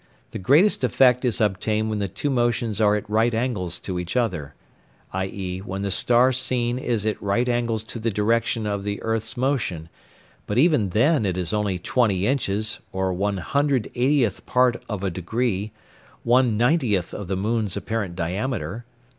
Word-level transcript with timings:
The 0.31 0.39
greatest 0.39 0.83
effect 0.83 1.23
is 1.23 1.39
obtained 1.39 1.91
when 1.91 1.99
the 1.99 2.07
two 2.07 2.31
motions 2.31 2.81
are 2.81 2.95
at 2.95 3.07
right 3.07 3.35
angles 3.35 3.77
to 3.81 3.99
each 3.99 4.17
other, 4.17 4.55
i.e. 5.13 5.59
when 5.59 5.83
the 5.83 5.91
star 5.91 6.31
seen 6.31 6.79
is 6.79 7.05
at 7.05 7.21
right 7.21 7.47
angles 7.47 7.83
to 7.83 7.99
the 7.99 8.09
direction 8.09 8.65
of 8.65 8.83
the 8.83 8.99
earth's 9.03 9.37
motion, 9.37 9.89
but 10.47 10.57
even 10.57 10.89
then 10.89 11.23
it 11.23 11.37
is 11.37 11.53
only 11.53 11.77
20", 11.77 12.25
or 12.27 13.13
1/180th 13.13 14.43
part 14.47 14.81
of 14.89 15.03
a 15.03 15.11
degree; 15.11 15.71
one 16.23 16.57
ninetieth 16.57 17.13
of 17.13 17.27
the 17.27 17.37
moon's 17.37 17.77
apparent 17.77 18.15
diameter. 18.15 18.85